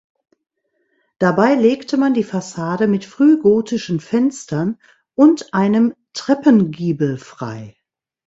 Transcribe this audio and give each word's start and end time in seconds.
Dabei 1.19 1.53
legte 1.53 1.95
man 1.95 2.15
die 2.15 2.23
Fassade 2.23 2.87
mit 2.87 3.05
frühgotischen 3.05 3.99
Fenstern 3.99 4.79
und 5.13 5.53
einem 5.53 5.93
Treppengiebel 6.13 7.19
frei. 7.19 7.75